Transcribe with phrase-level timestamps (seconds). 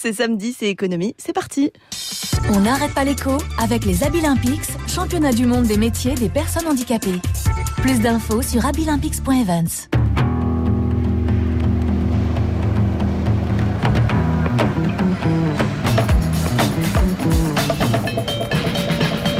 [0.00, 1.72] c'est samedi, c'est économie, c'est parti.
[2.54, 7.20] On n'arrête pas l'écho avec les Abilympics, championnat du monde des métiers des personnes handicapées.
[7.78, 9.88] Plus d'infos sur abilympics.events.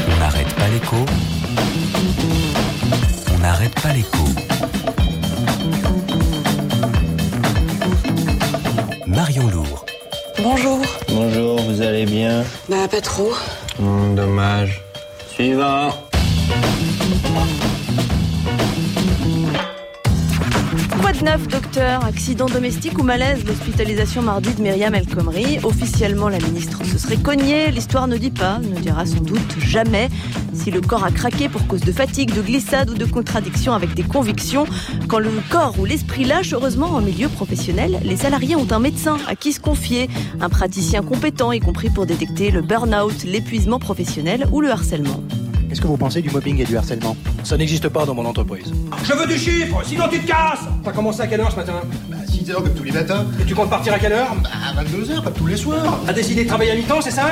[0.08, 0.96] On n'arrête pas l'écho.
[3.32, 4.24] On n'arrête pas l'écho.
[9.06, 9.87] Marion Lourd.
[10.42, 10.78] Bonjour.
[11.08, 13.32] Bonjour, vous allez bien Bah pas trop.
[13.78, 14.82] Hmm, Dommage.
[15.34, 15.90] Suivant.
[21.00, 25.58] Quoi de neuf, docteur Accident domestique ou malaise L'hospitalisation mardi de Myriam El Khomri.
[25.62, 27.70] Officiellement, la ministre se serait cognée.
[27.70, 30.08] L'histoire ne dit pas, ne dira sans doute jamais.
[30.52, 33.94] Si le corps a craqué pour cause de fatigue, de glissade ou de contradiction avec
[33.94, 34.66] des convictions,
[35.06, 39.18] quand le corps ou l'esprit lâche, heureusement, en milieu professionnel, les salariés ont un médecin
[39.28, 40.08] à qui se confier,
[40.40, 45.22] un praticien compétent, y compris pour détecter le burn-out, l'épuisement professionnel ou le harcèlement.
[45.68, 47.14] Qu'est-ce que vous pensez du mobbing et du harcèlement?
[47.44, 48.72] Ça n'existe pas dans mon entreprise.
[49.04, 51.82] Je veux du chiffre, sinon tu te casses T'as commencé à quelle heure ce matin?
[52.08, 53.26] Bah 6 heures comme tous les matins.
[53.40, 54.34] Et tu comptes partir à quelle heure?
[54.42, 56.00] Bah 22 heures comme tous les soirs.
[56.06, 57.26] T'as décidé de travailler à mi-temps, c'est ça?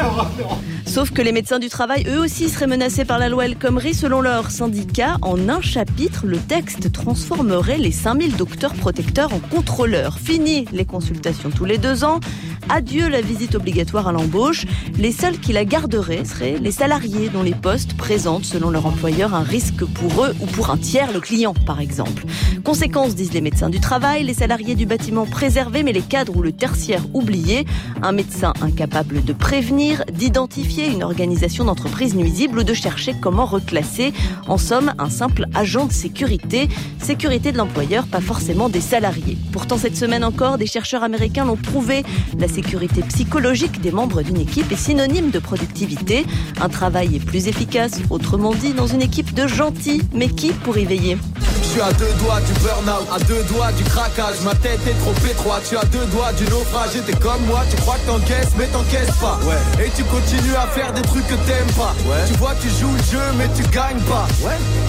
[0.84, 3.94] Sauf que les médecins du travail, eux aussi, seraient menacés par la loi El Khomri.
[3.94, 10.18] Selon leur syndicat, en un chapitre, le texte transformerait les 5000 docteurs protecteurs en contrôleurs.
[10.18, 12.20] Fini les consultations tous les deux ans.
[12.68, 14.66] Adieu la visite obligatoire à l'embauche.
[14.98, 17.96] Les seuls qui la garderaient seraient les salariés dont les postes
[18.44, 22.24] selon leur employeur, un risque pour eux ou pour un tiers, le client, par exemple.
[22.64, 26.42] Conséquence, disent les médecins du travail, les salariés du bâtiment préservés, mais les cadres ou
[26.42, 27.66] le tertiaire oubliés.
[28.02, 34.12] Un médecin incapable de prévenir, d'identifier une organisation d'entreprise nuisible ou de chercher comment reclasser.
[34.48, 36.68] En somme, un simple agent de sécurité.
[37.00, 39.38] Sécurité de l'employeur, pas forcément des salariés.
[39.52, 42.04] Pourtant, cette semaine encore, des chercheurs américains l'ont prouvé.
[42.38, 46.26] La sécurité psychologique des membres d'une équipe est synonyme de productivité.
[46.60, 50.02] Un travail est plus efficace, autrement dit, dans une équipe de gentils.
[50.12, 51.16] Mais qui pour y veiller
[51.62, 54.40] Je suis à deux doigts du burn-out, à deux doigts du craquage.
[54.44, 56.96] Ma tête est trop étroite, suis à deux doigts du naufrage.
[56.96, 59.38] Et t'es comme moi, tu crois que t'encaisses, mais t'encaisses pas.
[59.84, 61.94] Et tu continues à faire des trucs que t'aimes pas.
[62.26, 64.26] Tu vois, tu joues le jeu, mais tu gagnes pas.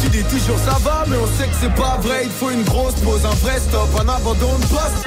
[0.01, 2.21] Tu dis toujours ça va, mais on sait que c'est pas vrai.
[2.23, 5.03] Il faut une grosse pause, un vrai stop, un abandon de poste.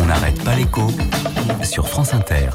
[0.00, 0.86] On n'arrête pas l'écho
[1.62, 2.48] sur France Inter.